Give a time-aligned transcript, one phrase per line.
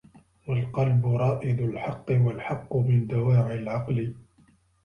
[0.47, 4.15] وَالْقَلْبَ رَائِدُ الْحَقِّ وَالْحَقَّ مِنْ دَوَاعِي الْعَقْلِ